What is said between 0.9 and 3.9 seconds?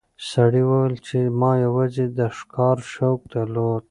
چې ما یوازې د ښکار شوق درلود.